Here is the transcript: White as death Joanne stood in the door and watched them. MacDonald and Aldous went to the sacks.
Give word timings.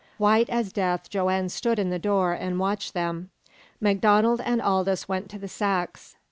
White 0.17 0.49
as 0.49 0.73
death 0.73 1.11
Joanne 1.11 1.49
stood 1.49 1.77
in 1.77 1.91
the 1.91 1.99
door 1.99 2.33
and 2.33 2.57
watched 2.57 2.95
them. 2.95 3.29
MacDonald 3.79 4.41
and 4.43 4.59
Aldous 4.59 5.07
went 5.07 5.29
to 5.29 5.37
the 5.37 5.47
sacks. 5.47 6.15